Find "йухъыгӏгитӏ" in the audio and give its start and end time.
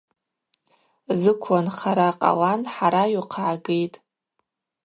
3.13-3.97